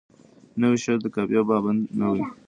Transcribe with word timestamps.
نوی 0.61 0.77
شعر 0.83 0.99
د 1.03 1.07
قافیه 1.15 1.43
پابند 1.49 1.81
نه 1.99 2.05
وي. 2.13 2.23